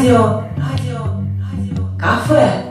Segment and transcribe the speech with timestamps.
[0.00, 1.04] Радио, радио,
[1.52, 1.98] радио.
[1.98, 2.64] Кафе.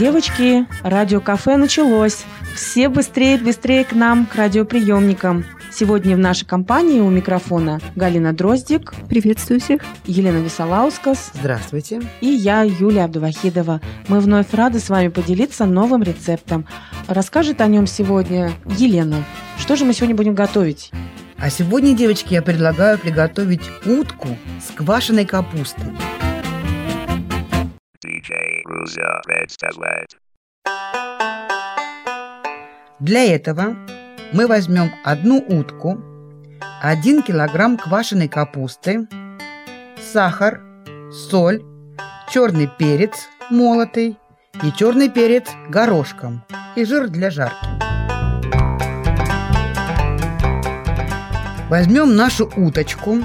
[0.00, 2.24] Девочки, радиокафе началось.
[2.56, 5.44] Все быстрее, быстрее к нам, к радиоприемникам.
[5.78, 9.82] Сегодня в нашей компании у микрофона Галина Дроздик, Приветствую всех.
[10.06, 12.02] Елена Висолаускас Здравствуйте.
[12.20, 13.80] и я, Юлия Абдувахидова.
[14.08, 16.66] Мы вновь рады с вами поделиться новым рецептом.
[17.06, 19.24] Расскажет о нем сегодня Елена.
[19.56, 20.90] Что же мы сегодня будем готовить?
[21.38, 25.92] А сегодня, девочки, я предлагаю приготовить утку с квашеной капустой.
[32.98, 33.76] Для этого
[34.32, 35.98] мы возьмем одну утку,
[36.82, 39.08] 1 килограмм квашеной капусты,
[40.12, 40.60] сахар,
[41.10, 41.62] соль,
[42.30, 44.18] черный перец молотый
[44.62, 46.44] и черный перец горошком
[46.76, 47.66] и жир для жарки.
[51.68, 53.18] Возьмем нашу уточку,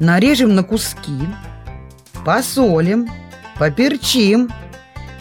[0.00, 1.28] нарежем на куски,
[2.24, 3.08] посолим,
[3.58, 4.50] поперчим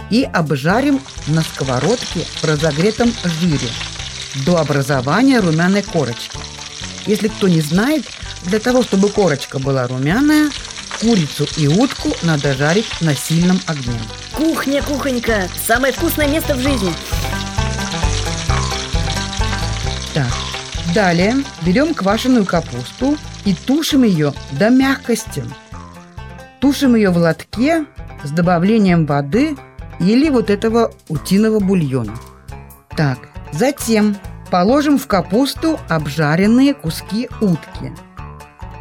[0.10, 3.70] и обжарим на сковородке в разогретом жире
[4.46, 6.38] до образования румяной корочки.
[7.06, 8.06] Если кто не знает,
[8.44, 10.50] для того, чтобы корочка была румяная,
[11.00, 14.00] курицу и утку надо жарить на сильном огне.
[14.34, 16.94] Кухня, кухонька, самое вкусное место в жизни.
[20.14, 20.32] Так,
[20.94, 25.44] далее берем квашеную капусту и тушим ее до мягкости.
[26.60, 27.86] Тушим ее в лотке
[28.24, 29.56] с добавлением воды
[30.00, 32.16] или вот этого утиного бульона.
[32.96, 34.16] Так, затем
[34.50, 37.94] положим в капусту обжаренные куски утки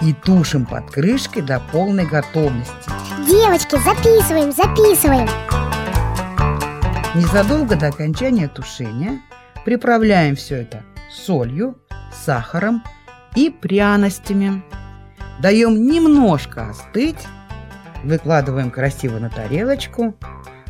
[0.03, 2.91] и тушим под крышкой до полной готовности.
[3.27, 5.28] Девочки, записываем, записываем.
[7.14, 9.20] Незадолго до окончания тушения
[9.64, 11.78] приправляем все это солью,
[12.12, 12.83] сахаром
[13.34, 14.62] и пряностями.
[15.41, 17.27] Даем немножко остыть,
[18.04, 20.15] выкладываем красиво на тарелочку.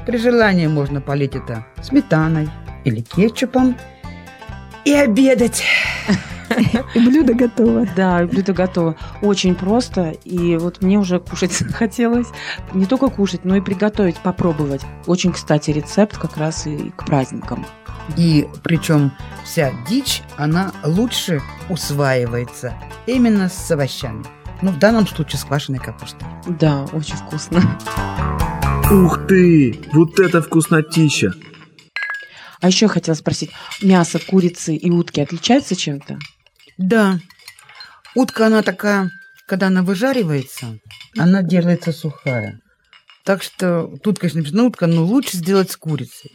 [0.06, 2.48] При желании можно полить это сметаной
[2.86, 3.76] или кетчупом
[4.84, 5.64] и обедать.
[6.94, 7.86] И блюдо готово.
[7.96, 8.96] Да, блюдо готово.
[9.20, 10.10] Очень просто.
[10.24, 12.28] И вот мне уже кушать хотелось.
[12.72, 14.82] Не только кушать, но и приготовить, попробовать.
[15.06, 17.66] Очень, кстати, рецепт как раз и к праздникам.
[18.16, 19.10] И причем
[19.44, 22.74] вся дичь, она лучше усваивается
[23.06, 24.24] именно с овощами.
[24.62, 26.28] Ну, в данном случае с квашеной капустой.
[26.46, 27.60] Да, очень вкусно.
[28.88, 29.80] Ух ты!
[29.92, 31.34] Вот это вкуснотища!
[32.66, 36.18] А еще хотела спросить, мясо курицы и утки отличается чем-то?
[36.78, 37.20] Да.
[38.16, 39.12] Утка, она такая,
[39.46, 40.76] когда она выжаривается,
[41.16, 42.58] она делается сухая.
[43.24, 46.32] Так что тут, конечно, написано утка, но лучше сделать с курицей.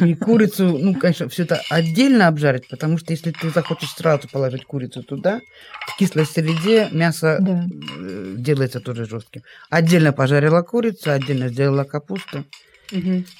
[0.00, 4.64] И курицу, ну, конечно, все это отдельно обжарить, потому что если ты захочешь сразу положить
[4.64, 5.40] курицу туда,
[5.86, 7.66] в кислой среде мясо Да.
[8.00, 9.42] э, делается тоже жестким.
[9.70, 12.44] Отдельно пожарила курицу, отдельно сделала капусту.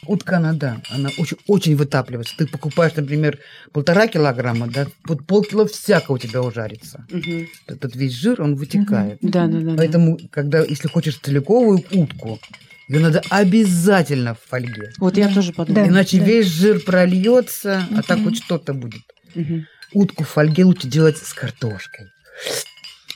[0.07, 2.35] Утка, она, да, она очень, очень вытапливается.
[2.37, 3.39] Ты покупаешь, например,
[3.73, 7.07] полтора килограмма, да, вот полкило всякого у тебя ужарится.
[7.11, 7.49] Мгм.
[7.67, 9.19] Этот весь жир, он вытекает.
[9.23, 9.71] Да, да, да.
[9.71, 9.77] да.
[9.77, 12.41] Поэтому, когда, если хочешь целиковую утку,
[12.89, 14.93] ее надо обязательно в фольге.
[14.99, 15.87] Вот я тоже подумала.
[15.87, 15.91] Да.
[15.91, 16.25] Иначе да.
[16.25, 19.03] весь жир прольется, а так хоть что-то будет.
[19.35, 19.67] Мгм.
[19.93, 22.07] Утку в фольге лучше делать с картошкой.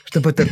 [0.04, 0.48] Чтобы это...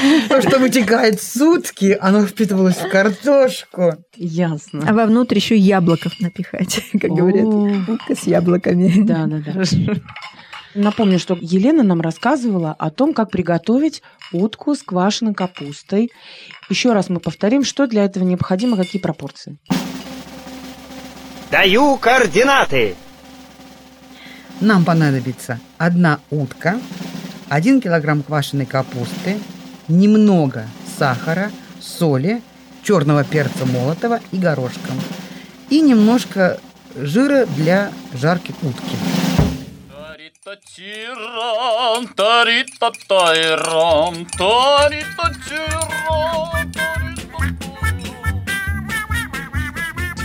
[0.28, 3.94] То, что вытекает сутки, оно впитывалось в картошку.
[4.16, 4.84] Ясно.
[4.88, 7.44] А вовнутрь еще яблоков напихать, как говорят.
[7.88, 9.02] Утка с яблоками.
[9.04, 9.62] Да, да, да.
[10.74, 14.02] Напомню, что Елена нам рассказывала о том, как приготовить
[14.32, 16.12] утку с квашеной капустой.
[16.68, 19.58] Еще раз мы повторим, что для этого необходимо, какие пропорции.
[21.50, 22.94] Даю координаты.
[24.60, 26.78] Нам понадобится одна утка,
[27.48, 29.38] один килограмм квашеной капусты,
[29.90, 30.66] немного
[30.98, 32.42] сахара, соли,
[32.82, 34.90] черного перца молотого и горошка.
[35.68, 36.58] И немножко
[36.96, 38.96] жира для жарки утки.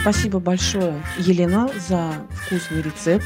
[0.01, 3.25] Спасибо большое, Елена, за вкусный рецепт.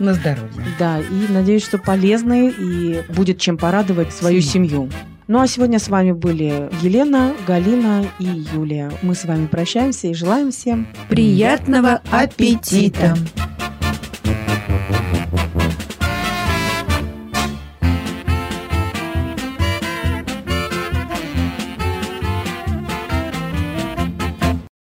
[0.00, 0.50] На здоровье.
[0.78, 4.90] Да, и надеюсь, что полезный и будет чем порадовать свою семью.
[5.28, 8.90] Ну а сегодня с вами были Елена, Галина и Юлия.
[9.02, 13.14] Мы с вами прощаемся и желаем всем Приятного аппетита!